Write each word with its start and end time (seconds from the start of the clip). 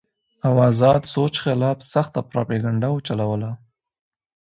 او 0.47 0.53
ازاد 0.69 1.01
سوچ 1.15 1.33
خلاف 1.45 1.77
سخته 1.93 2.19
پراپېګنډه 2.29 2.87
اوچلوله 2.91 3.51